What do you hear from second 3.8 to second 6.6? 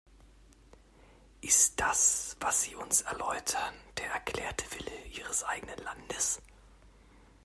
der erklärte Wille Ihres eigenen Landes?